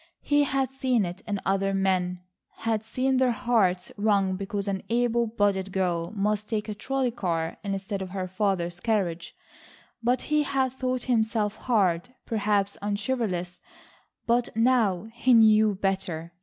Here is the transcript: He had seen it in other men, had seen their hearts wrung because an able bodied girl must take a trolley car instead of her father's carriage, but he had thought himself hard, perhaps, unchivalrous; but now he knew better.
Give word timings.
He 0.23 0.45
had 0.45 0.71
seen 0.71 1.05
it 1.05 1.21
in 1.27 1.39
other 1.45 1.75
men, 1.75 2.23
had 2.55 2.83
seen 2.83 3.17
their 3.17 3.29
hearts 3.29 3.91
wrung 3.97 4.35
because 4.35 4.67
an 4.67 4.81
able 4.89 5.27
bodied 5.27 5.71
girl 5.71 6.09
must 6.15 6.49
take 6.49 6.67
a 6.67 6.73
trolley 6.73 7.11
car 7.11 7.57
instead 7.63 8.01
of 8.01 8.09
her 8.09 8.27
father's 8.27 8.79
carriage, 8.79 9.35
but 10.01 10.23
he 10.23 10.41
had 10.41 10.71
thought 10.73 11.03
himself 11.03 11.55
hard, 11.55 12.15
perhaps, 12.25 12.79
unchivalrous; 12.81 13.61
but 14.25 14.49
now 14.55 15.07
he 15.13 15.35
knew 15.35 15.75
better. 15.75 16.33